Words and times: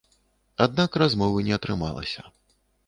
Аднак 0.65 0.97
размовы 1.03 1.47
не 1.51 1.55
атрымалася. 1.61 2.21